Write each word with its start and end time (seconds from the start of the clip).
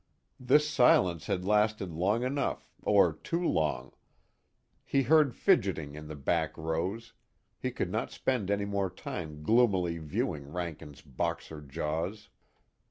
This 0.39 0.67
silence 0.67 1.27
had 1.27 1.45
lasted 1.45 1.91
long 1.91 2.23
enough, 2.23 2.67
or 2.81 3.13
too 3.13 3.45
long; 3.47 3.91
he 4.83 5.03
heard 5.03 5.35
fidgeting 5.35 5.93
in 5.93 6.07
the 6.07 6.15
back 6.15 6.57
rows; 6.57 7.13
he 7.59 7.69
could 7.69 7.91
not 7.91 8.09
spend 8.09 8.49
any 8.49 8.65
more 8.65 8.89
time 8.89 9.43
gloomily 9.43 9.99
viewing 9.99 10.51
Rankin's 10.51 11.03
Boxer 11.03 11.61
jaws. 11.61 12.29